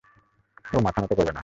[0.73, 1.39] ও মাথা নত করবে না!